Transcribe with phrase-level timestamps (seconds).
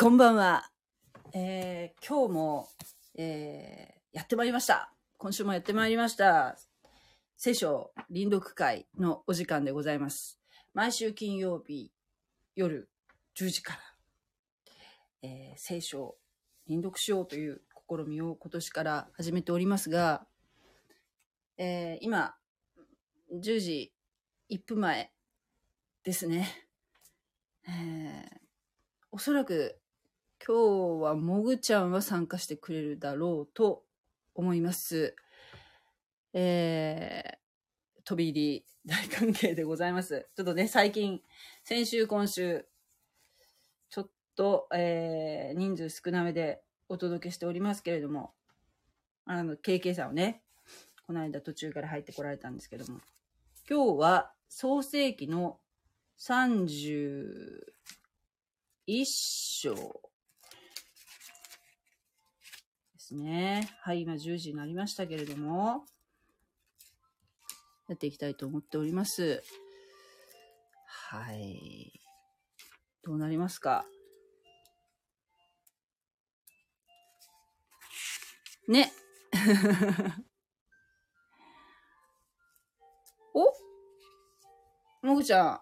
[0.00, 0.70] こんばんは。
[1.34, 2.68] えー、今日も、
[3.18, 4.94] えー、やってまいりました。
[5.18, 6.56] 今週もやってまいりました。
[7.36, 10.40] 聖書臨読会のお時間でございます。
[10.72, 11.92] 毎週金曜日
[12.56, 12.88] 夜
[13.38, 13.78] 10時から、
[15.20, 16.16] えー、聖書
[16.66, 20.26] 臨読しようという試みを今年から始めておりますが、
[21.58, 22.34] えー、今、
[23.34, 23.92] 10時
[24.50, 25.12] 1分前
[26.04, 26.48] ですね。
[27.68, 28.38] えー、
[29.12, 29.79] おそらく
[30.46, 33.82] 今日はもぐちゃんは参加してくれるだろうと
[34.34, 35.14] 思います。
[36.32, 40.28] えー、飛び入り大歓迎でございます。
[40.34, 41.20] ちょっとね、最近、
[41.62, 42.66] 先週、今週、
[43.90, 48.32] ちょっと、えー、人数少なめでお届けしておりますけれども、
[49.26, 50.42] あの、KK さんをね、
[51.06, 53.00] この間途中から入ってこられたんですけども、
[53.68, 55.58] 今日は創世紀の
[56.18, 60.09] 31章
[63.10, 63.68] ですね。
[63.82, 65.84] はい、今10時になりましたけれども、
[67.88, 69.42] やっていきたいと思っております。
[70.86, 71.92] はい。
[73.02, 73.84] どうなりますか？
[78.68, 78.92] ね。
[83.34, 83.52] お？
[85.06, 85.60] もぐちゃん。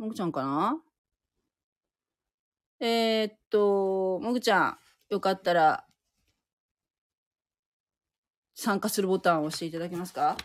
[0.00, 0.82] もぐちゃんかな？
[2.80, 4.78] えー、っと、もぐちゃん、
[5.12, 5.84] よかったら、
[8.54, 10.38] 参加するボタンを押していただけますか？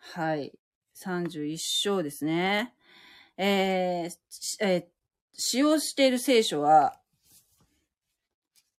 [0.00, 0.58] はい。
[0.96, 2.74] 31章ですね。
[3.36, 4.16] えー
[4.60, 4.86] えー
[5.38, 6.98] 使用している聖書は、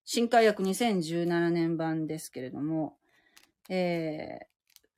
[0.03, 2.97] 新海訳2017年版ですけれども、
[3.69, 4.45] えー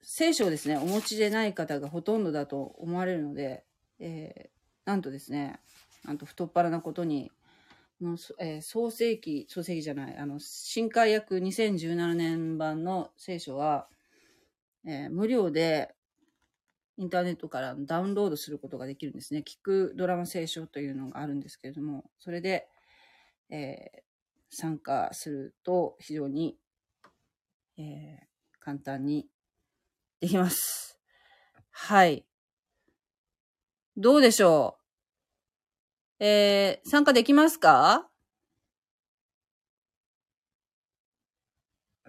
[0.02, 3.64] 聖書をですね、お持ちでない方がほとんどだと思われるので、
[4.00, 5.60] えーなんとですね、
[6.04, 7.32] なんと太っ腹なことに、
[8.02, 13.90] のえー創世記、創世記じゃない、あの、新海訳2017年版の聖書は、
[14.86, 15.96] えー無料で
[16.98, 19.40] インターネットからダウンロードすることができるんですね。
[19.48, 22.68] 聞くドラマ聖書というのがあるんですけれども、それで、
[23.50, 24.04] えー
[24.52, 26.58] 参加すると非常に、
[27.78, 28.28] え
[28.60, 29.30] 簡単に
[30.20, 31.00] できます。
[31.72, 32.26] はい。
[33.96, 34.79] どうでしょう？
[36.20, 38.08] えー参加できますか？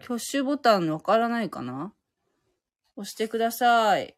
[0.02, 1.92] 挙手ボタンわからないかな？
[2.96, 4.16] 押してください。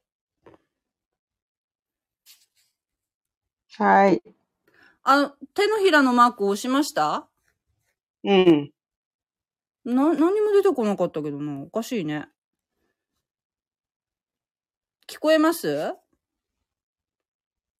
[3.76, 4.22] はい。
[5.02, 7.28] あの、手のひらのマーク押しました？
[8.24, 8.72] うん。
[9.84, 11.62] な、何も出てこなかったけどな。
[11.62, 12.28] おかしいね。
[15.08, 15.94] 聞こえます？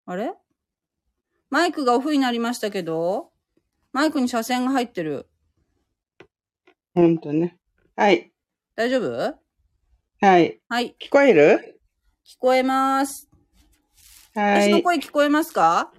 [0.07, 0.35] あれ？
[1.53, 3.29] マイクがオフになりましたけど、
[3.93, 5.29] マイクに車線が入ってる。
[6.95, 7.59] ほんとね。
[7.95, 8.33] はい。
[8.75, 9.35] 大丈夫？
[10.23, 10.61] はい。
[10.67, 10.97] はい。
[10.99, 11.79] 聞こえる？
[12.27, 13.29] 聞こえます。
[14.35, 14.71] はい。
[14.71, 15.93] 私の声聞こえますか？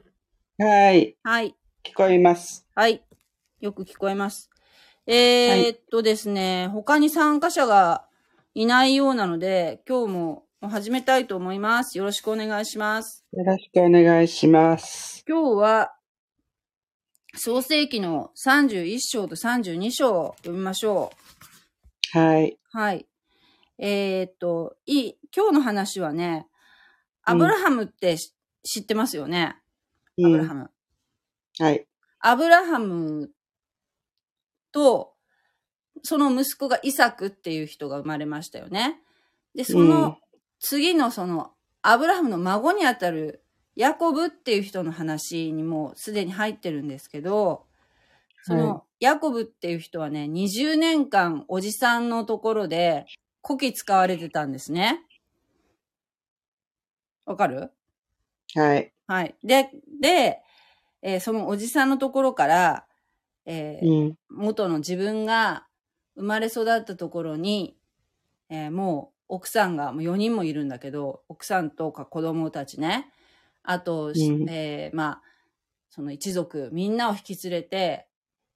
[0.58, 1.16] はい。
[1.22, 1.56] はい。
[1.84, 2.66] 聞こえます。
[2.74, 3.04] はい。
[3.62, 4.50] よく聞こえます。
[5.06, 8.08] えー、っとですね、他に参加者が
[8.56, 11.98] いないようなので、今日も始めたいと思います。
[11.98, 13.26] よろしくお願いします。
[13.34, 15.24] よろしくお願いします。
[15.28, 15.94] 今日は、
[17.36, 21.12] 創世記の31章と32章を読みましょ
[22.14, 22.52] はい。
[22.52, 22.78] う。
[22.78, 23.08] はい。
[23.78, 26.48] えー、っと、いい、今日の話はね、
[27.24, 29.58] アブラハムってし知ってますよね？
[30.24, 30.60] アブラハうん。
[30.60, 30.72] ム。
[31.60, 31.88] はい。
[32.20, 33.32] アブラハム
[34.72, 35.14] と、
[36.04, 39.02] その息子がイサクっていう人が生まれましたよね。
[39.56, 40.18] で、そうんの
[40.64, 41.52] 次のその、
[41.82, 43.44] アブラハムの孫にあたる
[43.76, 47.66] ヤコブっていう人の話にもうすでに入ってるんですけど、
[48.44, 53.06] その、はヤコブっていう人はね、20年間おじさんのところで
[53.46, 55.02] 古希使われてたんですね。
[57.26, 57.72] わかる？
[58.56, 58.94] はい。
[59.08, 59.36] はい。
[59.44, 59.70] で、
[60.02, 60.42] で、
[61.02, 62.88] えーそのおじさんのところから、
[63.46, 64.16] えーうん。
[64.30, 65.68] 元の自分が
[66.16, 67.76] 生まれ育ったところに、
[68.50, 73.12] えーもう奥さんがもう4人もいるんだけど、奥さんとか子供たちね、
[73.64, 75.22] あと、しうんえーまあ、
[75.90, 78.08] その一族みんなを引き連れて、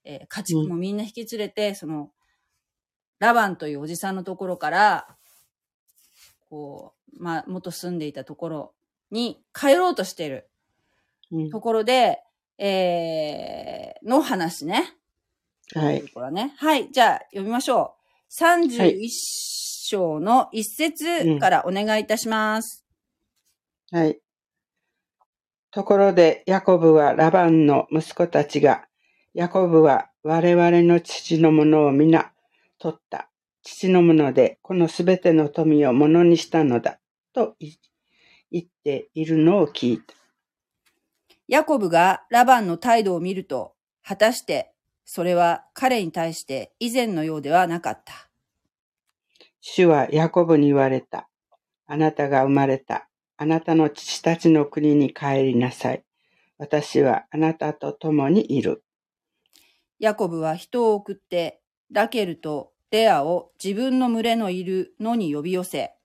[0.04, 2.12] えー家畜もみんな引き連れて、その、
[3.18, 5.08] ラバンというおじさんのところから、
[6.48, 8.74] こう、まあ、元住んでいたところ
[9.10, 10.48] に帰ろうとしている
[11.32, 12.20] うんところで、
[12.60, 14.94] えー、の話ね。
[15.74, 16.04] はい。
[16.04, 16.54] ところね。
[16.58, 16.92] はい。
[16.92, 17.96] じゃあ、読みましょ
[18.30, 18.32] う。
[18.32, 19.10] 31
[19.88, 22.86] 章の一節からお願いいたします。
[23.92, 24.20] はい。
[25.72, 28.86] ところで、ヤコブはラバンの息子たちが、
[29.34, 32.32] ヤコブは我々の父のものを皆
[32.80, 33.30] 取った。
[33.64, 37.00] 父のもので、このすべての富をものにしたのだ。
[37.34, 40.14] と言っているのを聞いた。
[41.48, 43.74] ヤコブがラバンの態度を見ると、
[44.04, 44.74] 果たして
[45.10, 48.27] それは彼に対して以前のようではなかった。
[49.70, 51.28] 主はヤコブに言われた。
[51.88, 53.10] あなたが生まれた。
[53.36, 56.04] あなたの父たちの国に帰りなさい。
[56.58, 58.82] 私はあなたと共にいる。
[60.00, 61.60] ヤコブは人を送って、
[61.92, 65.96] ラケルとレアを自分の群れのいるのに呼び寄せ、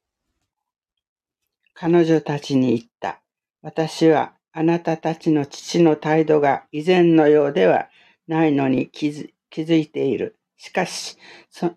[1.72, 3.22] 彼女たちに言った。
[3.62, 7.88] 私はあなたたちの父の態度が以前のようでは
[8.26, 10.36] ないのに気づ気づいている。
[10.56, 11.16] しかし、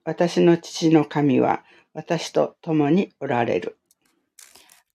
[0.03, 1.63] 私の父の神は
[1.95, 3.77] 私と共におられる。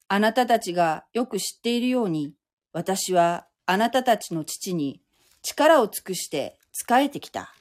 [0.07, 2.35] あなたたちがよく知っているように、
[2.73, 5.01] 私はあなたたちの父に
[5.43, 7.55] 力を尽くして仕えてきた。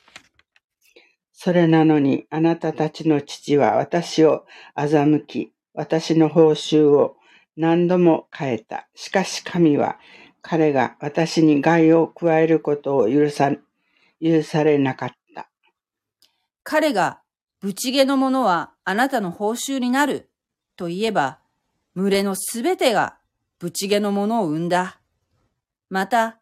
[1.32, 4.46] それなのにあなたたちの父は私を
[4.76, 7.16] 欺き、私の報酬を
[7.56, 8.90] 何度も変えた。
[8.94, 10.00] しかし神は
[10.42, 13.52] 彼が私に害を加えることを許さ、
[14.22, 15.50] 許されなかった。
[16.64, 17.22] 彼が、
[17.62, 20.30] ぶち毛のものはあなたの報酬になる
[20.78, 21.40] と言えば、
[21.96, 23.18] 群れのすべてが
[23.60, 25.02] ぶち毛のものを生んだ。
[25.90, 26.40] また、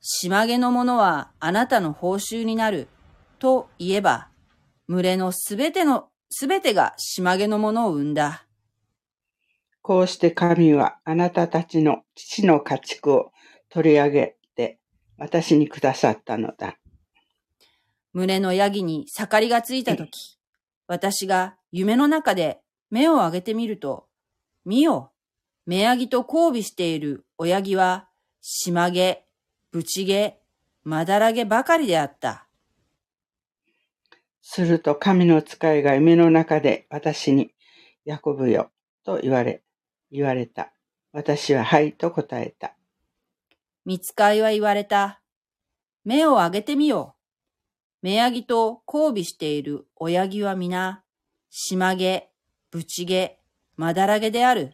[0.00, 2.86] 島毛のものはあなたの報酬になる
[3.40, 4.28] と言えば、
[4.88, 8.46] 群れのすべての、すべてが島毛のものを生んだ。
[9.82, 13.32] こうして神はあなたたちの父の家畜を
[13.70, 14.78] 取り上げて
[15.18, 16.76] 私にくださったのだ。
[18.12, 20.39] 胸のヤギに盛りがついたとき、
[20.90, 24.08] 私が夢の中で目を上げてみると、
[24.64, 25.12] 見よ、
[25.64, 28.08] 目ヤギと交尾している親木は、
[28.40, 29.24] 島毛、
[29.70, 30.40] ぶち毛、
[30.82, 32.48] まだら毛ばかりであった。
[34.42, 37.54] すると神の使いが夢の中で私に、
[38.04, 38.72] ヤコブよ、
[39.04, 39.62] と言われ、
[40.10, 40.72] 言われた。
[41.12, 42.74] 私ははいと答えた。
[43.84, 45.22] 見つかいは言われた。
[46.04, 47.19] 目を上げてみよう。
[48.02, 51.02] 目ヤギと交尾している親木は皆、
[51.50, 52.30] 島毛、
[52.70, 53.38] ぶち毛、
[53.76, 54.72] まだら毛である。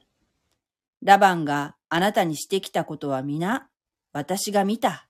[1.03, 3.69] ラバンがあなたにしてきたことは皆、
[4.13, 5.09] 私が見た。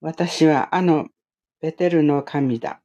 [0.00, 1.08] 私はあの
[1.60, 2.80] ベテルの神だ。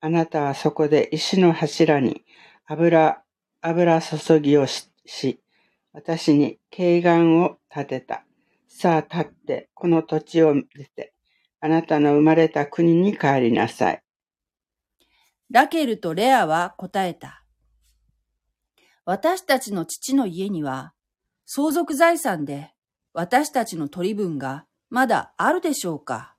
[0.00, 2.24] あなたはそこで石の柱に
[2.66, 3.22] 油、
[3.62, 5.40] 油注ぎをし、
[5.94, 8.24] 私に慶願を立てた。
[8.68, 11.14] さあ立って、この土地を出て、
[11.60, 14.02] あなたの生まれた国に帰りなさい。
[15.50, 17.44] ラケルとレアは答えた。
[19.04, 20.92] 私たちの父の家には、
[21.46, 22.72] 相続財産で
[23.14, 26.36] 私たちの取り分がまだあるでしょうか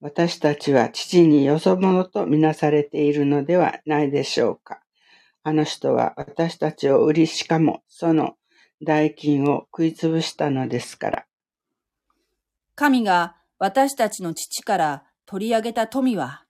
[0.00, 4.80] 私たちは父によそ者とみなされているのではないでしょうか。
[5.42, 8.34] あの人は私たちを売り、しかもその
[8.82, 11.26] 代金を食いつぶしたのですから。
[12.80, 16.46] 神が私たちの父から取り上げた富は、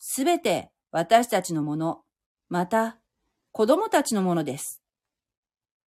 [0.00, 2.00] すべて私たちのもの、
[2.48, 2.98] また
[3.52, 4.82] 子供たちのものです。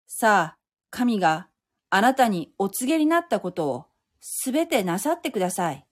[0.08, 0.58] さあ、
[0.90, 1.50] 神が
[1.90, 3.86] あなたにお告げになったことを
[4.22, 5.86] すべてなさってください。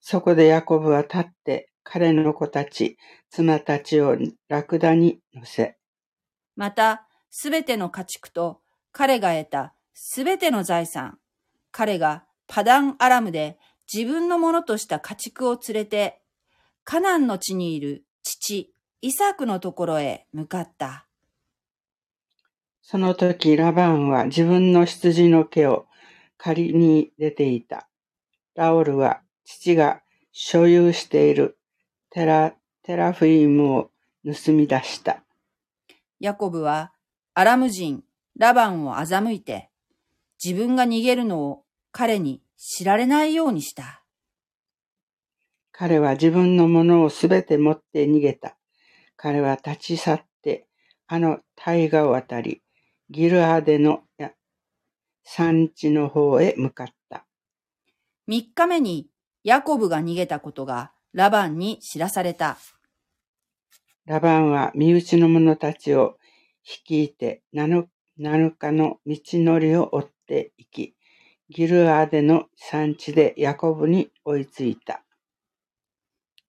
[0.00, 2.96] そこでヤコブは立って彼の子たち、
[3.28, 4.16] 妻たちを
[4.46, 5.78] ラクダに乗せ、
[6.54, 8.60] また、すべての家畜と
[8.92, 11.18] 彼が得たすべての財産、
[11.76, 13.58] 彼がパダンアラムで
[13.92, 16.22] 自分のものとした家畜を連れて、
[16.84, 21.08] カナンの地にいる父、イサクのところへ向かった。
[22.80, 25.86] その時、ラバンは自分の羊の毛を
[26.38, 27.88] 借りに出ていた。
[28.54, 30.00] ラオルは父が
[30.30, 31.58] 所有している
[32.10, 32.54] テラ
[32.84, 33.90] テラフィームを
[34.24, 35.24] 盗み出した。
[36.20, 36.92] ヤコブは
[37.34, 38.04] アラム人
[38.36, 39.70] ラバンを欺いて、
[40.42, 41.63] 自分が逃げるのを
[41.96, 44.02] 彼に知られないようにした。
[45.70, 48.56] 彼は自分のものをすべて持って逃げた。
[49.14, 50.66] 彼は立ち去って、
[51.06, 52.62] あの大河を渡り、
[53.10, 54.02] ギルアデの
[55.22, 57.26] 山地の方へ向かった。
[58.26, 59.06] 三日目に
[59.44, 62.58] ヤコブが逃げたことがラバンに知らされた。
[64.04, 66.18] ラバンは身内の者たちを
[66.64, 67.86] 率いて7
[68.18, 70.93] 日の道のりを追っていき、
[71.50, 75.04] ギルアーデの産地でヤコブに追いついた。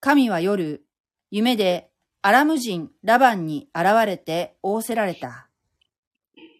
[0.00, 0.84] 神は夜、
[1.30, 1.90] 夢で
[2.22, 5.48] アラム人ラバンに現れて仰せられた。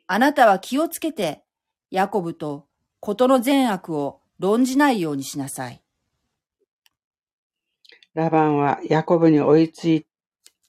[0.06, 1.44] あなたは気をつけて、
[1.90, 2.66] ヤコブと
[3.00, 5.82] ことの善悪を論じないようにしなさい。
[8.14, 10.06] ラバンはヤコブに追いつい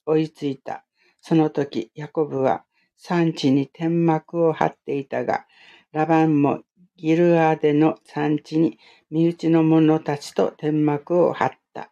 [0.05, 0.85] 追いついた。
[1.19, 2.63] その時、ヤコブは
[2.95, 5.45] 産地に天幕を張っていたが、
[5.91, 6.61] ラバンも
[6.97, 8.79] ギルアデの産地に
[9.11, 11.91] 身内の者たちと天幕を張った。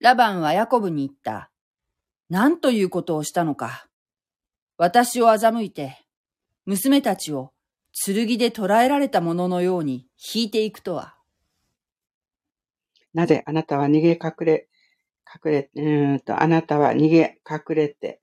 [0.00, 1.50] ラバンはヤコブに言った。
[2.28, 3.88] 何ということをしたのか。
[4.76, 5.98] 私を欺いて、
[6.66, 7.52] 娘たちを
[8.04, 11.14] 剣で捕らえられたもののように引いていくとは。
[13.12, 14.68] なぜあなたは逃げ隠れ、
[15.44, 18.20] 隠れ、うんと、あなたは逃げ隠れて、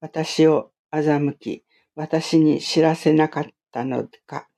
[0.00, 4.48] 私を欺き、私に知らせなかったのか。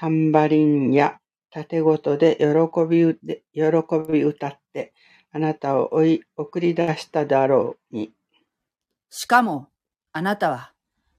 [0.00, 1.18] タンバリンや
[1.50, 3.62] 盾ごとで喜びで、喜
[4.10, 4.94] び歌って、
[5.30, 8.10] あなたを追い、送り出しただろうに。
[9.10, 9.68] しかも、
[10.12, 10.72] あなたは、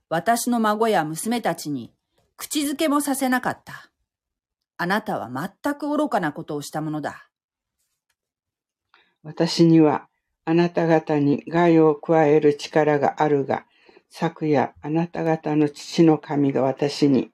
[0.10, 1.94] 私の孫や娘たちに、
[2.38, 3.92] 口づけもさせなかった。
[4.78, 7.30] あなたは全く愚かなことをしたものだ。
[9.22, 10.08] 私には、
[10.44, 13.68] あなた方に害を加える力があるが、
[14.10, 17.30] 昨夜あなた方の父の神が私に、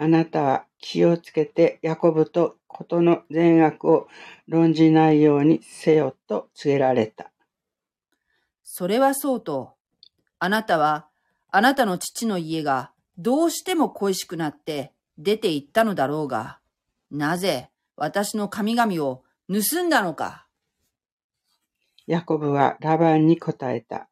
[0.00, 4.06] あなたは気をつけてヤコブとことの善悪を
[4.46, 7.32] 論じないようにせよと告げられた。
[8.62, 9.74] それはそうと、
[10.38, 11.08] あなたは
[11.50, 16.60] あなたの父の家がどうしても恋しくなって出て行ったのだろうが、
[17.10, 20.46] なぜ私の神々を盗んだのか。
[22.06, 24.08] ヤコブはラバンに答えた。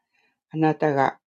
[0.50, 1.18] あなたが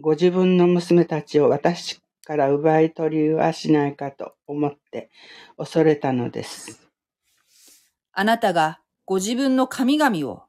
[0.00, 5.10] ご自分の娘たちを私から奪い取りはしないかと思って
[5.56, 6.88] 恐れたのです。
[8.12, 10.44] あなたがご自分の神々を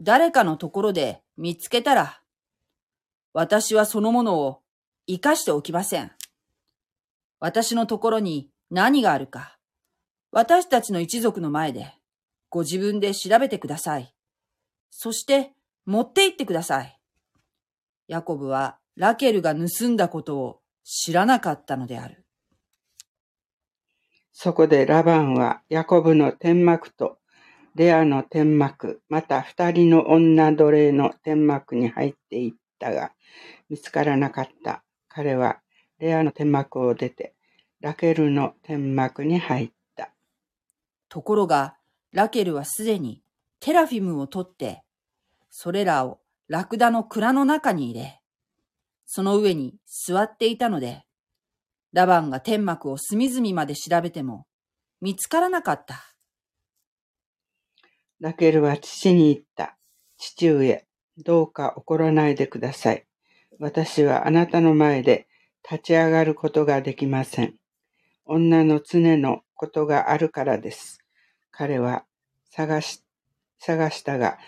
[0.00, 2.20] 誰かのところで見つけたら、
[3.32, 4.60] 私はそのものを
[5.06, 6.12] 生かしておきません。
[7.40, 9.58] 私のところに何があるか、
[10.32, 11.92] 私たちの一族の前で
[12.48, 14.14] ご自分で調べてください。
[14.90, 15.52] そして
[15.86, 16.98] 持って行ってください。
[18.08, 22.24] ヤコブはラケルが盗んだことを知らなかったのである。
[24.32, 27.18] そこでラバンはヤコブの天幕と
[27.74, 33.12] レアの天幕、また二人の女奴隷の天幕に入っていったが、
[33.68, 34.84] 見つからなかった。
[35.08, 35.60] 彼は
[35.98, 37.34] レアの天幕を出て、
[37.80, 40.12] ラケルの天幕に入った。
[41.08, 41.76] ところが、
[42.12, 43.22] ラケルはすでに
[43.58, 44.84] テラフィムを取って、
[45.50, 48.20] それらをラクダの蔵の中に入れ、
[49.16, 51.04] その上に座っていたので、
[51.92, 54.44] ラバンが天幕を隅々まで調べても
[55.00, 56.02] 見つからなかった。
[58.18, 59.78] ラケルは父に言った。
[60.18, 60.84] 父上、
[61.16, 63.06] どうか怒らないでください。
[63.60, 65.28] 私はあなたの前で
[65.62, 67.54] 立ち上がることができません。
[68.24, 70.98] 女の常のことがあるからです。
[71.52, 72.04] 彼は
[72.50, 73.04] 探し、
[73.60, 74.38] 探したが、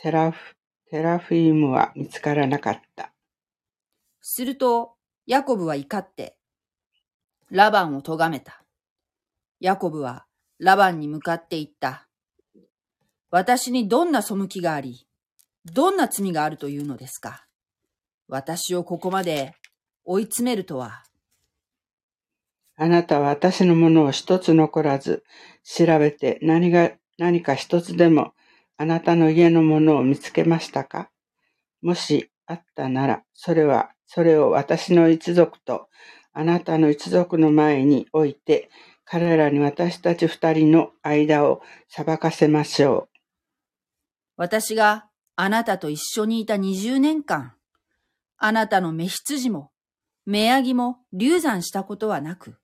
[0.00, 0.56] テラフ、
[0.88, 3.12] テラフィームは見つからなかった。
[4.30, 4.92] すると、
[5.26, 6.36] ヤコブは怒って、
[7.50, 8.62] ラバンを咎めた。
[9.58, 10.26] ヤコブは
[10.58, 12.06] ラバンに向かって言った。
[13.30, 15.08] 私にどんな背きがあり、
[15.64, 17.46] どんな罪があるというのですか
[18.28, 19.54] 私をここまで
[20.04, 21.04] 追い詰めるとは。
[22.76, 25.24] あなたは私のものを一つ残らず
[25.64, 28.34] 調べて何が、何か一つでも
[28.76, 31.10] あなたの家のものを見つけましたか
[31.80, 35.88] もしあったなら、それは、それを私の一族と
[36.32, 38.70] あなたの一族の前に置いて、
[39.04, 43.18] 彼らに私たち二人の間を裁かせましょう。
[44.36, 47.54] 私があなたと一緒にいた二十年間、
[48.38, 49.72] あなたの目羊も、
[50.24, 52.56] 目ヤギも流産したことはなく、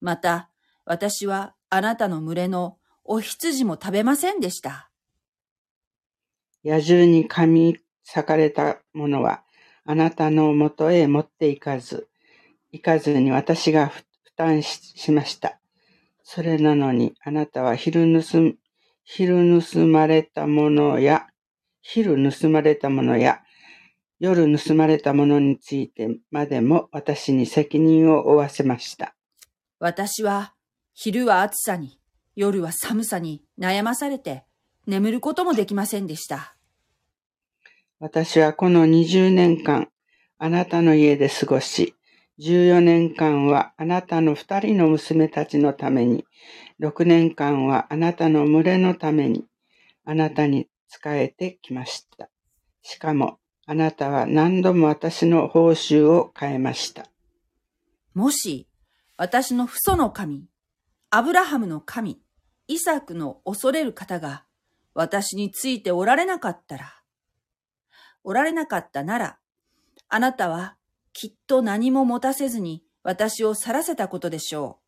[0.00, 0.50] また、
[0.84, 4.90] 私はあなたの群れのお羊も食べませんでした。
[6.64, 9.42] 野獣に噛み裂かれたものは、
[9.84, 12.08] あなたのもとへ持っていかず、
[12.70, 14.04] 行かずに私が負
[14.36, 15.58] 担しました。
[16.22, 18.54] それなのに、あなたは昼盗
[19.04, 21.26] 昼盗まれたものや、
[21.80, 23.40] 昼盗まれたものや、
[24.20, 29.16] 夜盗まれたものについてまでも私に責任を負わせました。
[29.80, 30.54] 私は
[30.94, 31.98] 昼は暑さに、
[32.36, 34.44] 夜は寒さに悩まされて
[34.86, 36.56] 眠ることもできませんでした。
[38.02, 39.86] 私はこの20年間
[40.36, 41.94] あなたの家で過ごし、
[42.40, 46.24] 14年間はあなたの二人の娘たちのために、
[46.80, 49.44] 6年間はあなたの群れのために、
[50.04, 52.28] あなたに仕えてきました。
[52.82, 57.06] しかも、あなたは何度も私の報酬を変えました。
[58.14, 58.66] もし、
[59.16, 60.46] 私の父祖の神、
[61.10, 62.20] アブラハムの神、
[62.66, 64.42] イサクの恐れる方が
[64.92, 67.01] 私についておられなかったら、
[68.24, 69.38] おられなかったなら、
[70.08, 70.76] あなたは
[71.12, 74.82] きっと何も持たせずに私を去らせたことでしょう。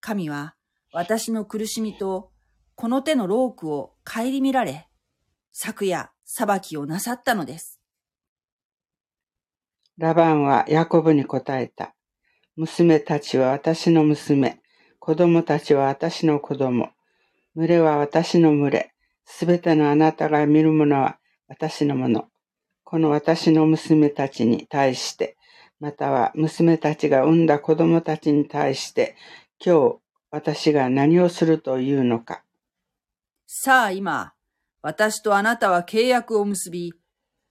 [0.00, 0.54] 神は
[0.92, 2.30] 私の苦しみと
[2.74, 4.88] この手のロークを顧みられ、
[5.52, 7.80] 昨夜裁きをなさったのです。
[9.96, 11.94] ラバンはヤコブに答えた。
[12.56, 14.60] 娘たちは私の娘、
[14.98, 16.90] 子供たちは私の子供、
[17.56, 18.94] 群れは私の群れ、
[19.24, 21.18] すべてのあなたが見るものは
[21.54, 22.26] 私のもの。
[22.82, 25.36] この私の娘たちに対して、
[25.78, 29.14] または娘たちが産んだ子供たちに対して、
[29.64, 29.96] 今日
[30.32, 32.42] 私が何をするというのか。
[33.46, 34.32] さあ今、
[34.82, 36.92] 私とあなたは契約を結び、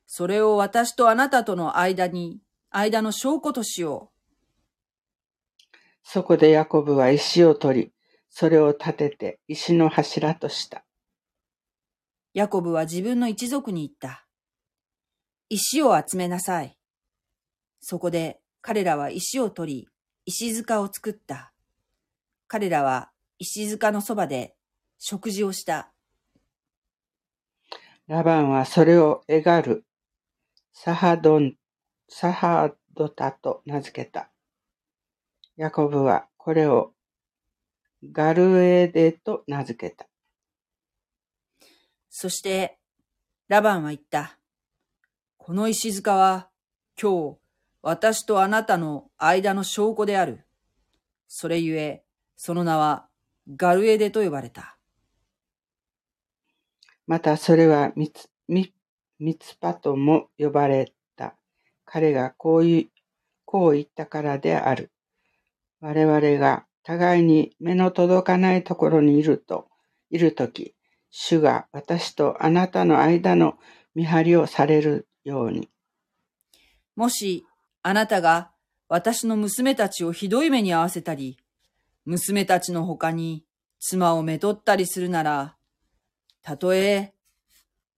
[0.06, 2.42] それを私とあなたとの間に、
[2.72, 4.12] 間の証拠としよ
[5.74, 5.78] う。
[6.04, 7.94] そこでヤコブは石を取り、
[8.30, 10.84] それを立てて石の柱とした。
[12.34, 14.26] ヤコブは自分の一族に言った。
[15.50, 16.76] 石を集めなさい。
[17.80, 19.88] そこで彼らは石を取り、
[20.26, 21.54] 石塚を作った。
[22.48, 24.56] 彼らは石塚のそばで
[24.98, 25.92] 食事をした。
[28.08, 29.86] ラバンはそれをエガル、
[30.74, 31.54] サハドン、
[32.10, 34.32] サハドタと名付けた。
[35.56, 36.94] ヤコブはこれを
[38.12, 40.08] ガルエデと名付けた。
[42.16, 42.78] そして、
[43.48, 44.38] ラバンは言った。
[45.38, 46.48] この石塚は
[47.02, 47.38] 今日
[47.82, 50.46] 私とあなたの間の証拠である。
[51.28, 52.04] それゆえ、
[52.36, 53.08] その名は
[53.56, 54.78] ガルエデと呼ばれた。
[57.08, 58.72] またそれはミツミ
[59.18, 61.36] ミツパとも呼ばれた。
[61.84, 62.90] 彼がこういう、
[63.44, 64.92] こう言ったからである。
[65.82, 69.68] 我々が互いに目の届かないところにいると、
[70.12, 70.76] いるとき、
[71.16, 73.60] 主が私とあなたの間の
[73.94, 75.70] 見張りをされるように。
[76.96, 77.46] もし、
[77.84, 78.50] あなたが
[78.90, 81.38] 私の娘たちをひどい目に遭わせたり、
[82.06, 83.46] 娘たちの他に
[83.80, 85.56] 妻をめとったりするなら、
[86.42, 87.14] たとえ、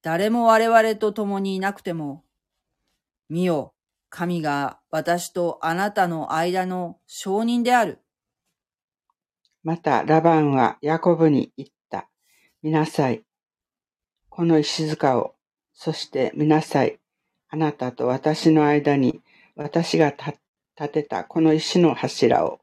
[0.02, 2.26] 誰も我々と共にいなくても、
[3.30, 3.74] 見よ、
[4.10, 8.02] 神が私とあなたの間の証人である。
[9.64, 11.75] また、ラバンはヤコブに言った。
[12.66, 13.22] 見なさい。
[14.28, 15.36] この石塚を、
[15.76, 16.98] そして見なさい。
[17.48, 19.22] あなたと私の間に
[19.56, 22.60] 私が立てたこの石の柱を。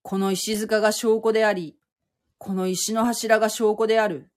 [0.00, 1.76] この石塚が証拠であり、
[2.38, 4.30] この石の柱が証拠である。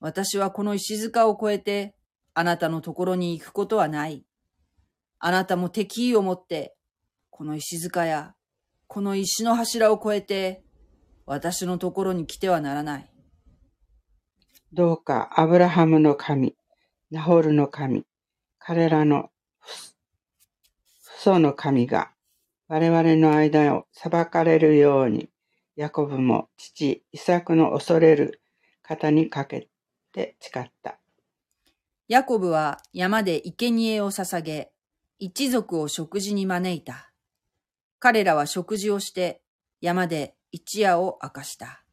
[0.00, 1.94] 私はこの石塚を越えて、
[2.34, 4.26] あなたのところに行くことはない。
[5.18, 6.76] あなたも敵意を持って、
[7.30, 8.34] この石塚や、
[8.86, 10.62] この石の柱を越えて、
[11.24, 13.10] 私のところに来てはならない。
[14.76, 16.54] どうか、アブラハムの神、
[17.10, 18.04] ナホルの神、
[18.58, 19.30] 彼らの
[21.00, 22.10] 父祖の神が
[22.68, 25.30] 我々の間を裁かれるように、
[25.76, 28.42] ヤコブも父イサクの恐れる
[28.82, 29.70] 方にかけ
[30.12, 30.98] て誓った。
[32.06, 34.72] ヤコブは山で生贄を捧げ、
[35.18, 37.14] 一族を食事に招いた。
[37.98, 39.40] 彼らは食事をして
[39.80, 41.85] 山で一夜を明かした。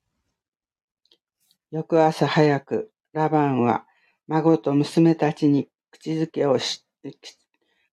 [1.73, 3.87] 翌朝早く、ラバンは
[4.27, 6.85] 孫と娘たちに口づけをし、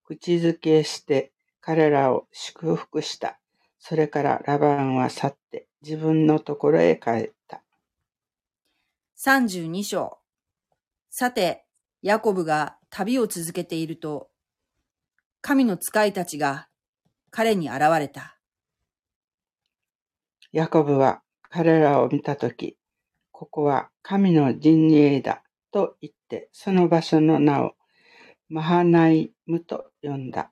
[0.04, 3.40] 口づけして彼らを祝福した。
[3.78, 7.62] それからラバンは去って自分のところへ帰った。
[9.16, 10.18] 32章
[11.08, 11.64] さて、
[12.02, 14.28] ヤコブが旅を続けていると、
[15.40, 16.68] 神の使いたちが
[17.30, 18.36] 彼に現れた。
[20.52, 22.76] ヤコブは彼らを見たとき、
[23.40, 27.72] ここは神の陣営だと言って、その場所の名を
[28.50, 30.50] マハナイムと呼んだ。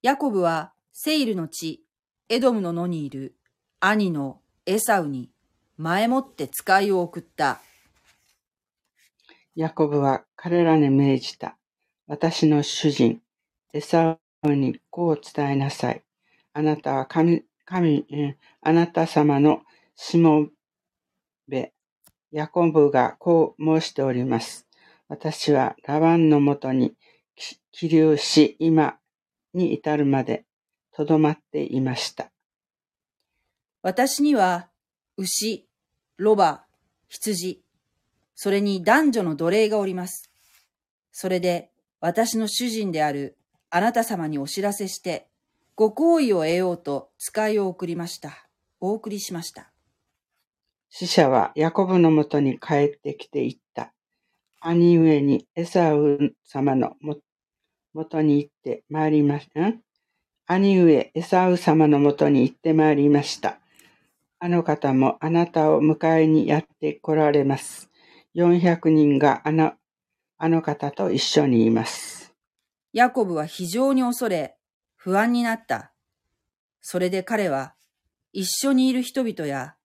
[0.00, 1.84] ヤコブはセイルの地、
[2.30, 3.36] エドムの野にいる
[3.78, 5.28] 兄のエサウに
[5.76, 7.60] 前もって使いを送った。
[9.54, 11.58] ヤコブは彼らに命じた。
[12.06, 13.20] 私の主人、
[13.74, 16.02] エサウにこう伝えなさい。
[16.54, 18.06] あなたは神、神、
[18.62, 19.60] あなた様の
[19.94, 20.50] しもべ、
[22.36, 24.66] ヤコブがこう申しております。
[25.08, 26.92] 私はラバンのもとに
[27.72, 28.98] 起立し、今
[29.54, 30.44] に至るまで
[30.92, 32.30] とどまっていました。
[33.80, 34.68] 私には
[35.16, 35.66] 牛、
[36.18, 36.66] ロバ、
[37.08, 37.62] 羊、
[38.34, 40.30] それに男女の奴隷がおります。
[41.12, 41.70] それで
[42.00, 43.38] 私の主人である
[43.70, 45.26] あなた様にお知らせして、
[45.74, 48.46] ご好意を得ようと使いを送りました。
[48.78, 49.70] お送りしました。
[50.90, 53.92] 死者はヤコブのもとに帰ってきていった。
[54.60, 59.72] 兄上にエサウ様のもとに行ってまいりました。
[60.46, 63.58] 兄上エサウ様のもとに行ってまいりました。
[64.38, 67.90] あの方もあなたを迎えにやって来られます。
[68.34, 69.72] 400人があの
[70.38, 72.34] あの方と一緒にいます。
[72.92, 74.56] ヤコブは非常に恐れ、
[74.94, 75.92] 不安になった。
[76.80, 77.74] それで彼は、
[78.32, 79.76] 一緒にいる人々や、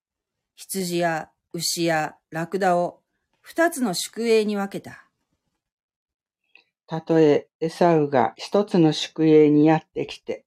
[0.56, 3.00] 羊や牛やラクダを
[3.40, 5.08] 二つの宿営に分けた。
[6.86, 10.44] たとえエサウが一つの宿営にやってきて、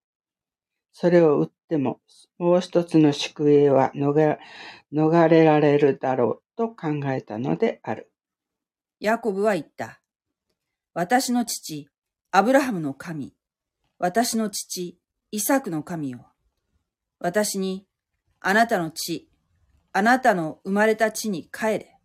[0.91, 1.99] それを撃っても、
[2.37, 8.11] もう一つの宿営は逃れられるだろうと考えたのである。
[8.99, 9.99] ヤコブは言った。
[10.93, 11.89] 私の父、
[12.31, 13.33] アブラハムの神、
[13.99, 14.97] 私の父、
[15.31, 16.27] イサクの神よ。
[17.19, 17.85] 私に、
[18.39, 19.29] あなたの地、
[19.97, 21.97] あなたの生まれた地に帰れ。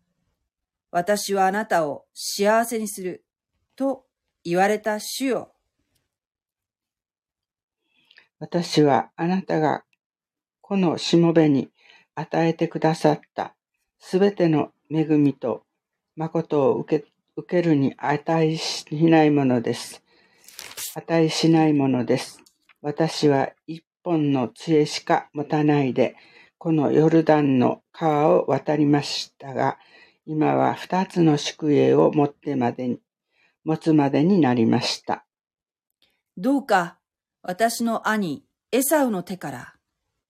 [0.93, 3.25] 私はあなたを幸せにする。
[3.75, 4.05] と
[4.45, 5.53] 言われた主よ。
[8.39, 9.83] 私はあなたが
[10.61, 11.73] このしもべに
[12.15, 13.57] 与えてくださった
[13.99, 15.65] すべての恵みと
[16.15, 20.01] 誠を受け受けるに値しないものです。
[20.95, 22.41] 値しないものです。
[22.83, 26.15] 私は一本の杖しか持たないで、
[26.61, 29.79] このヨルダンの川を渡りましたが、
[30.27, 33.01] 今は二つの宿営を持ってまでに、
[33.65, 35.25] 持つまでになりました。
[36.37, 36.99] どうか、
[37.41, 39.75] 私の兄、エサウの手から、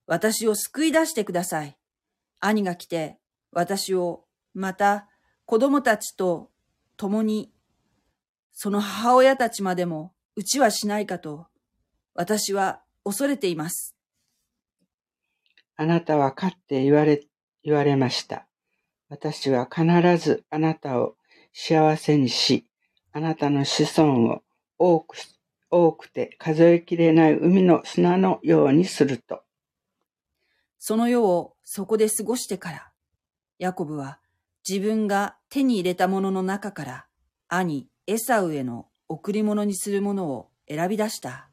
[0.06, 1.76] 私を救い出してください。
[2.38, 3.18] 兄が来て、
[3.50, 5.08] 私を、また、
[5.46, 6.52] 子供たちと
[6.96, 7.52] 共に、
[8.52, 11.48] その母親たちまでも、うちはしないかと、
[12.14, 13.96] 私は恐れています。
[15.80, 17.22] あなたは勝って言われ、
[17.64, 18.46] 言われました。
[19.08, 19.86] 私は必
[20.18, 21.16] ずあなたを
[21.54, 22.66] 幸せにし、
[23.12, 24.42] あなたの子孫を
[24.76, 25.16] 多く、
[25.70, 29.40] 多くて数えきれない海の砂のようにすると。
[30.78, 32.92] その世をそこで過ごしてから、
[33.58, 34.18] ヤコブは
[34.68, 37.06] 自分が手に入れたものの中から
[37.48, 41.48] 兄エサウへの贈り物にするものを選び出した。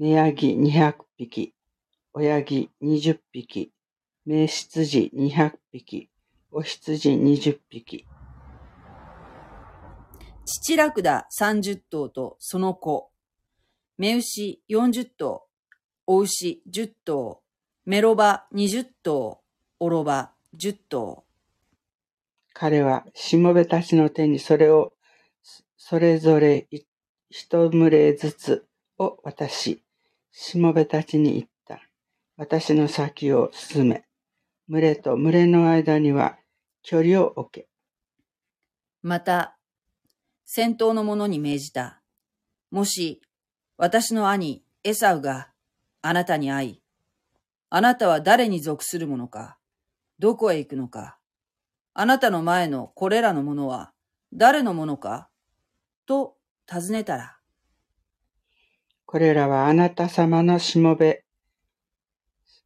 [0.00, 1.54] ネヤギ200匹、
[2.14, 3.72] 親木20匹、
[4.26, 6.10] 雌羊200匹、
[6.50, 8.06] お羊20匹。
[10.44, 13.10] 父ラクダ30頭とその子、
[13.98, 15.42] 雌牛40頭、
[16.06, 17.42] お牛10頭、
[17.84, 19.40] メロバ20頭、
[19.78, 21.24] オロバ10頭。
[22.54, 24.92] 彼はしもべたちの手にそれを
[25.76, 26.66] それぞれ
[27.30, 28.66] 一群れずつ
[28.98, 29.82] を渡し、
[30.32, 31.57] しもべたちに言った。
[32.38, 34.04] 私の先を進め。
[34.68, 36.38] 群れと群れの間には
[36.84, 37.68] 距離を置け。
[39.02, 39.58] また、
[40.44, 42.00] 先頭の者に命じた。
[42.70, 43.20] もし、
[43.76, 45.50] 私の兄、エサウが
[46.00, 46.82] あなたに会い、
[47.70, 49.58] あなたは誰に属するものか、
[50.20, 51.18] どこへ行くのか、
[51.92, 53.92] あなたの前のこれらのものは
[54.32, 55.28] 誰のものか、
[56.06, 56.36] と
[56.68, 57.38] 尋ねたら。
[59.06, 61.24] これらはあなた様のしもべ、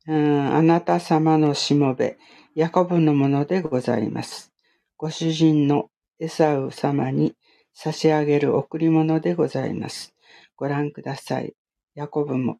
[0.09, 2.19] うん、あなた様のしもべ、
[2.55, 4.53] ヤコブのものでございます。
[4.97, 7.35] ご主人のエサウ様に
[7.73, 10.15] 差し上げる贈り物でございます。
[10.57, 11.55] ご覧ください。
[11.95, 12.59] ヤコブも、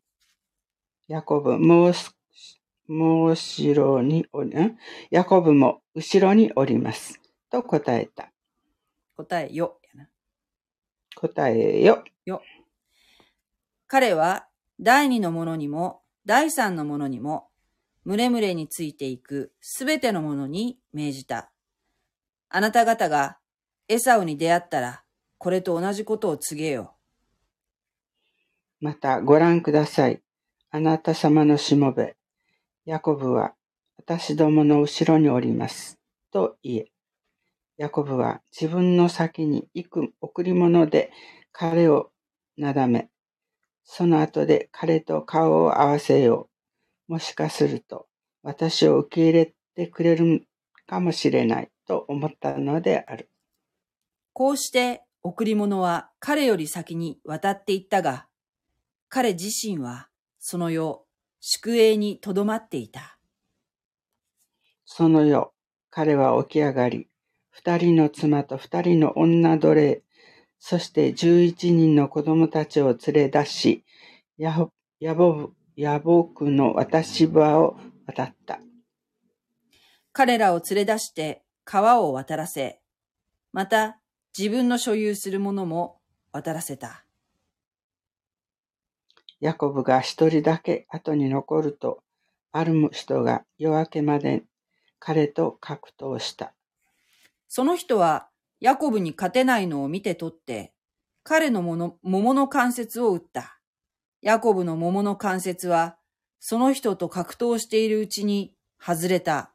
[1.09, 1.93] ヤコブ、もう
[2.89, 4.79] もう後ろにおり、ん？
[5.11, 7.21] ヤコブも後ろにおります。
[7.51, 8.33] と答えた。
[9.17, 9.79] 答えよ。
[11.17, 12.05] 答えよ。
[12.25, 12.43] よ。
[13.87, 14.47] 彼は
[14.81, 17.49] 第二のものにも第三のものにも、
[18.05, 21.53] 群れ群れについていくすべてのものに命じた。
[22.49, 23.39] あなた方が
[23.89, 25.05] エサウに出会ったら、
[25.39, 26.95] これと同じことを告げよ
[28.81, 28.85] う。
[28.85, 30.23] またご覧ください。
[30.71, 32.17] あなた様のしもべ、
[32.85, 33.55] ヤコブは
[33.97, 36.01] 私どもの後ろにおります。
[36.33, 36.93] と言え。
[37.77, 41.13] ヤコブは自分の先に行く贈り物で
[41.53, 42.11] 彼を
[42.57, 43.09] なだめ、
[43.85, 46.49] その後で彼と顔を合わせよ
[47.09, 47.13] う。
[47.13, 48.07] もしかすると
[48.43, 50.47] 私を受け入れてくれる
[50.87, 53.31] かもしれないと思ったのである。
[54.33, 58.27] こうして贈り物は彼より先に渡っていったが、
[59.09, 60.99] 彼自身はその夜、
[61.41, 63.19] 宿営にとどまっていた。
[64.85, 65.49] その夜、
[65.91, 67.09] 彼は起き上がり、
[67.51, 70.03] 二人の妻と二人の女奴隷、
[70.65, 73.85] そして十一人の子供たちを連れ出し、
[74.39, 74.71] ヤホ
[75.01, 78.61] ヤボブヤボクの渡し場を渡った。
[80.13, 82.81] 彼らを連れ出して川を渡らせ、
[83.53, 83.99] また
[84.39, 85.99] 自分の所有するものも
[86.31, 87.05] 渡らせた。
[89.41, 92.05] ヤコブが一人だけ後に残ると、
[92.53, 94.45] ある人が夜明けまで
[95.01, 96.55] 彼と格闘した。
[97.49, 98.29] その人は
[98.63, 100.73] ヤコブに勝てないのを見て取って、
[101.25, 103.59] 彼のもの桃の関節を打った。
[104.21, 105.97] ヤコブの桃の関節は、
[106.39, 109.53] その人と格闘しているうちに外れた。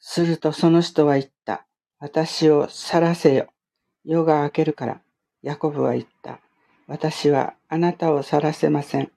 [0.00, 1.66] するとその人は言った。
[1.98, 3.48] 私を去らせよ。
[4.02, 5.02] 夜が明けるから。
[5.42, 6.40] ヤコブは言った。
[6.86, 9.12] 私はあなたを去らせません。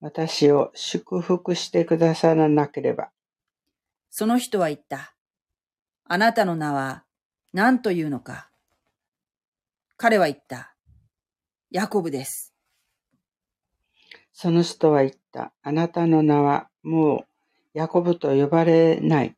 [0.00, 3.10] 私を祝福してくださらなければ。
[4.10, 5.13] その人は言った。
[6.06, 7.04] あなたの名は
[7.52, 8.50] 何というのか。
[9.96, 10.74] 彼は言った。
[11.70, 12.54] ヤコブです。
[14.32, 15.52] その人は言った。
[15.62, 17.26] あなたの名はもう
[17.72, 19.34] ヤコブと呼ばれない。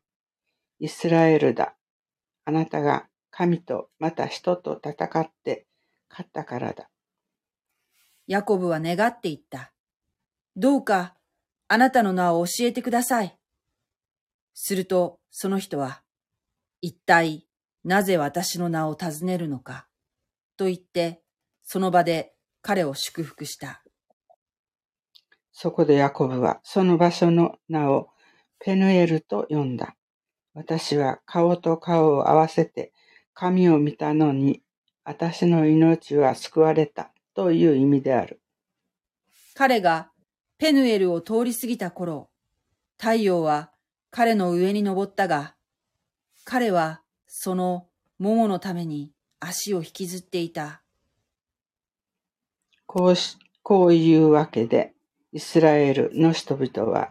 [0.79, 1.75] イスラエルだ。
[2.43, 5.67] あなたが神とまた人と戦って
[6.09, 6.89] 勝ったからだ。
[8.27, 9.71] ヤコブは願って言った。
[10.57, 11.15] どうか、
[11.69, 13.37] あなたの名を教えてください。
[14.53, 16.01] すると、その人は、
[16.81, 17.47] 一体、
[17.83, 19.87] なぜ私の名を尋ねるのか、
[20.57, 21.21] と言って、
[21.63, 23.83] その場で彼を祝福した。
[25.51, 28.09] そこでヤコブはその場所の名を
[28.59, 29.95] ペヌエルと呼んだ。
[30.53, 32.93] 私は顔と顔を合わせて
[33.33, 34.61] 神を見たのに、
[35.03, 38.39] 私の命は救われたという意味である。
[39.55, 40.11] 彼が
[40.59, 42.29] ペヌエルを通り過ぎた頃、
[42.97, 43.71] 太陽は
[44.11, 45.56] 彼の上に登ったが、
[46.49, 47.87] 彼はその
[48.19, 50.81] 桃のために足を引きずっていた。
[52.85, 54.93] こうし、こういうわけで、
[55.33, 57.09] イスラエルの人々は、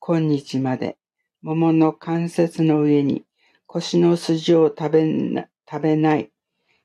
[0.00, 0.98] 今日まで
[1.40, 3.24] 桃の関節の上に
[3.64, 6.30] 腰の筋を食べな食べない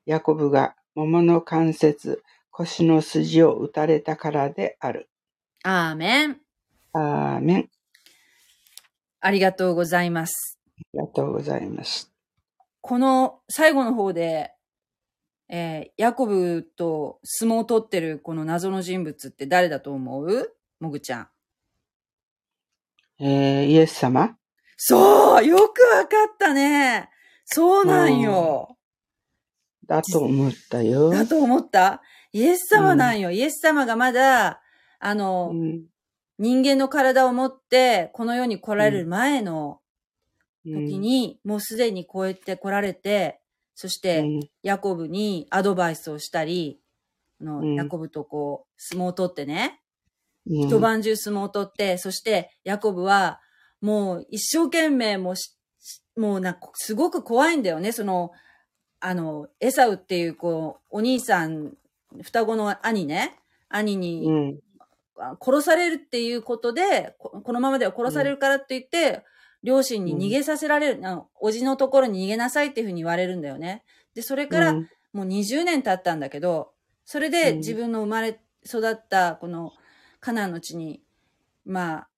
[0.05, 5.09] ヤコブが桃の関節、腰の筋を打たれたからである。
[5.65, 6.39] アーメン。
[6.93, 7.69] アーメン。
[9.19, 10.58] ありがとうございます。
[10.79, 12.11] ありがとうございます。
[12.81, 14.53] この最後の方で、
[15.49, 20.53] えーヤコブと相撲を取ってるこの謎の人物って誰だと思う？
[20.79, 21.27] もぐちゃん。
[23.19, 24.37] えーイエス様？
[24.77, 27.09] そうよくわかったね
[27.45, 28.77] そうなんよ。
[29.85, 31.09] だと思ったよ。
[31.09, 32.01] だと思った？
[32.31, 33.31] イエス様なんよ。
[33.31, 34.61] イエス様がまだ、
[34.99, 35.81] あの、うん
[36.41, 39.81] 人間の体を持って、この世に来られる前の
[40.69, 43.41] 時に、もうすでにこうやって来られて、
[43.75, 44.39] そして、うん。
[44.61, 46.81] ヤコブにアドバイスをしたり、
[47.41, 47.75] あのうん。
[47.75, 49.81] ヤコブとこう、相撲を取ってね、
[50.47, 50.67] うん。
[50.67, 53.39] 一晩中相撲を取って、そして、ヤコブは、
[53.81, 55.35] もう一生懸命も
[56.17, 58.31] もうなんか、すごく怖いんだよね、その、
[58.99, 61.73] あの、エサウっていう、こう、お兄さん、
[62.21, 64.59] 双子の兄ね、兄に、
[65.41, 69.23] 殺されるっていうことで、ここのままでは殺されるからって言って、
[69.63, 73.83] 両親に逃げさせられる、あの、おじのところに逃げなさいっていうふうに言われるんだよね。
[74.13, 74.89] で、それから、うん。
[75.11, 76.71] もう20年経ったんだけど、
[77.03, 77.57] それでうん。
[77.57, 79.73] 自分の生まれ育ったこの
[80.19, 81.01] カナンの地に、
[81.65, 82.09] まあ、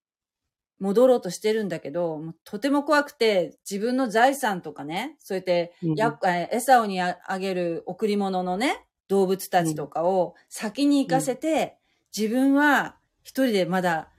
[0.80, 5.96] 戻ろうとしてるんだけど、もうとても怖くて、自分の財産とかね、そうやって、うん。
[5.96, 11.78] やえエサオにああげる贈り物のね、動物たちとかを先に行かせて、
[12.16, 14.10] 自分は一人でまだ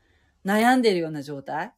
[0.44, 1.72] 悩んでるような状態。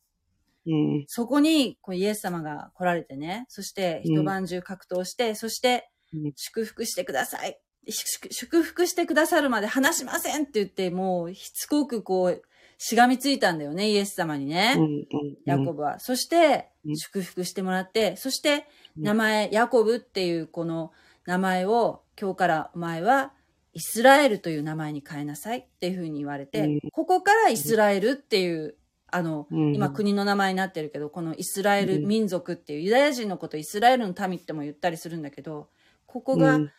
[0.66, 1.04] うん。
[1.08, 6.32] そこにこうイエス様が来られてね、そして一晩中格闘して、そしてうん。
[6.36, 7.58] 祝福してください。
[7.86, 12.42] 祝祝福してくださるまで話しませんって言って、もうしつこくこう、
[12.78, 14.74] しがみついたんだよね、イエス様にね。
[14.76, 15.06] うんうん。
[15.44, 15.98] ヤコブは。
[16.00, 16.96] そしてう、ん。
[16.96, 19.02] 祝福してもらって、そして、うん。
[19.04, 20.92] 名前、ヤコブっていうこの
[21.26, 23.32] 名前を、今日からお前は、
[23.72, 26.80] イスラエルという名前に変えなさいっていうふうに言われて、うん。
[26.92, 28.76] ここからイスラエルっていう、
[29.14, 29.74] あの、うん。
[29.76, 32.06] 今国の名前になってるけど、このイスラエルうん。
[32.06, 35.68] 民族っていう、ユダヤ人のことイスラエルの民っても言ったりするんだけど、
[36.04, 36.72] ここがうん。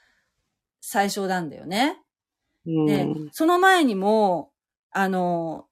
[0.81, 1.97] 最初なんだよね。
[2.67, 2.85] うん。
[2.87, 4.51] で、その前にも、
[4.91, 5.67] あの、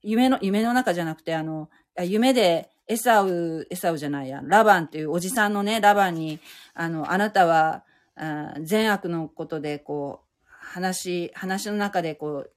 [0.00, 6.38] 夢の、夢の中じゃなくて、あの、あ夢でエサウ、エサウじゃないや、ラバンっていうおじさんのね、ラバンに、
[6.74, 7.84] あの、あなたは、
[8.14, 12.50] あ善悪のことで、こう、話、話の中で、こう、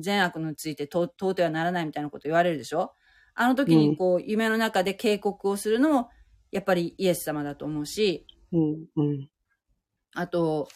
[0.00, 2.94] 善悪について問問うてはならないみたいなこと言われるでしょ？
[3.34, 6.08] あの時に、こう、夢の中で警告をするのも、
[6.52, 9.28] やっぱりイエス様だと思うし、うんうん。
[10.14, 10.68] あと、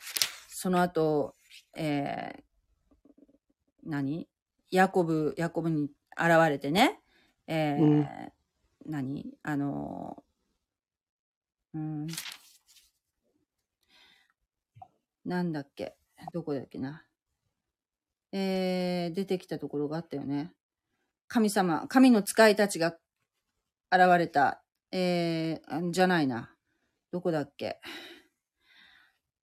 [0.48, 1.36] その後、
[1.76, 2.42] えー、
[3.84, 4.28] 何？
[4.70, 5.84] ヤコブ、ヤコブに
[6.16, 7.00] 現れてね、
[7.46, 8.08] えーうん。
[8.86, 9.38] 何？
[9.44, 10.24] あの、
[11.74, 12.06] うん、
[15.24, 15.96] なんだっけ？
[16.32, 17.04] どこだっけな？
[18.32, 20.52] えー、出てきたところがあったよね。
[21.28, 22.96] 神様、神の使いたちが
[23.90, 24.62] 現れた、
[24.92, 26.50] えー、あじゃないな。
[27.12, 27.80] どこだっけ。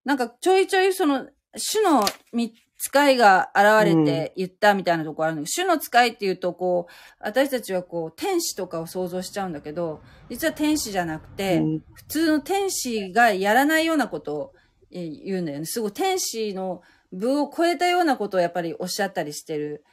[0.04, 14.54] なんかちょいちょいその、主のみ使いが現れて言ったみたいなとこあるんだけど、主の使いっていうとこう、私たちはこう、天使とかを想像しちゃうんだけど、実は天使じゃなくて、うん普通の天使がやらないようなことを
[14.92, 15.66] えー言うんだよね。
[15.66, 16.82] すごい天使の
[17.16, 19.84] 部を超えたようなことをやっぱりおっしゃったりしてる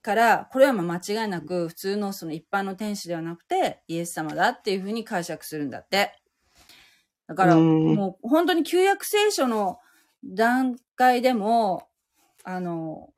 [0.00, 6.18] から、これはまあ間違いなく普通のその一般の天使ではなくてイエス様だっていうふうに解釈するんだって。
[7.28, 9.78] だからうんもう本当に旧約聖書の
[10.24, 11.88] 段階でも、
[12.44, 13.10] あの、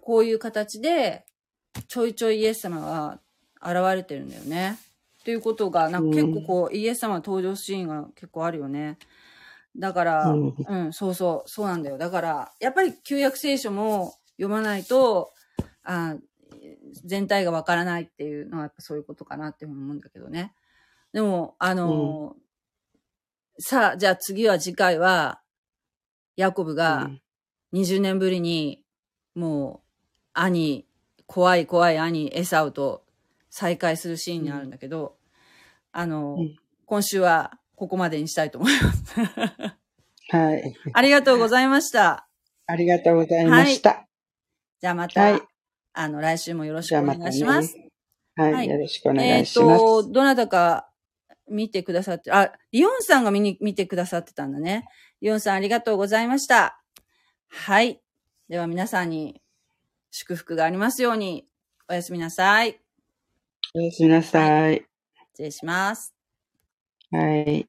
[0.00, 1.24] こういう形で
[1.88, 3.20] ちょいちょいイエス様が
[3.60, 4.78] 現れてるんだよね。
[5.20, 8.98] っていうことが、なんか結構こう、イエス様の登場シーンが結構あるよね。
[9.78, 11.98] だから、うんうん、そうそう、そうなんだよ。
[11.98, 15.32] だから、やっぱり旧約聖書も読まないと、
[15.84, 16.16] あ
[17.04, 20.52] 全体がわからないっていうのはやっぱそういうことかなって思うんだけどね。
[21.12, 22.36] でも、あの
[23.58, 25.40] さあ、じゃあ次は次回は、
[26.36, 27.10] ヤコブが
[27.72, 28.84] 20年ぶりに、
[29.34, 29.88] もう、
[30.32, 30.86] 兄、
[31.26, 33.04] 怖い怖い兄、エサウと
[33.50, 35.16] 再会するシーンになるんだけど、
[35.92, 36.56] あの、うん
[36.88, 39.14] 今週はここまでにしたいと思います。
[40.30, 40.74] はい。
[40.92, 42.28] ありがとうございました。
[42.66, 44.04] ありがとうございました。
[44.80, 45.42] じゃあまた、はい
[45.92, 47.76] あの、来週もよろしくお願いします。。
[48.34, 49.78] はい、はいよろしくお願えっ、いします。
[49.78, 50.90] と、どなたか
[51.48, 54.88] 見てくださって、あ、リオンさんが見に、見てくださってたんだね。
[55.20, 56.82] リオンさんありがとうございました。
[57.48, 58.00] はい。
[58.48, 59.40] では皆さんに
[60.10, 61.46] 祝福がありますように、
[61.88, 62.80] おやすみなさい。
[63.74, 64.84] おやすみなさい。
[65.34, 66.17] 失礼します。
[67.10, 67.68] はい。